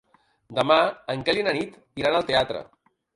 [0.59, 0.77] Demà
[1.13, 2.63] en Quel i na Nit iran al teatre.